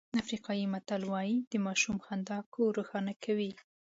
[0.21, 3.51] افریقایي متل وایي د ماشوم خندا کور روښانه کوي.